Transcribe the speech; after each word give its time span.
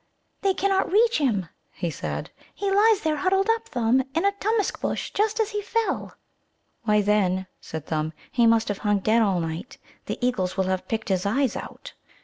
"They 0.41 0.55
cannot 0.55 0.91
reach 0.91 1.19
him," 1.19 1.47
he 1.73 1.91
said. 1.91 2.31
"He 2.55 2.71
lies 2.71 3.01
there 3.01 3.17
huddled 3.17 3.47
up, 3.51 3.69
Thumb, 3.69 4.03
in 4.15 4.25
a 4.25 4.31
Tummusc 4.31 4.81
bush, 4.81 5.11
just 5.13 5.39
as 5.39 5.51
he 5.51 5.61
fell." 5.61 6.15
"Why, 6.85 7.01
then," 7.03 7.45
said 7.59 7.85
Thumb, 7.85 8.11
"he 8.31 8.47
must 8.47 8.67
have 8.69 8.79
hung 8.79 8.97
dead 8.97 9.21
all 9.21 9.39
night. 9.39 9.77
The 10.07 10.17
eagles 10.19 10.57
will 10.57 10.63
have 10.63 10.87
picked 10.87 11.09
his 11.09 11.27
eyes 11.27 11.55
out." 11.55 11.93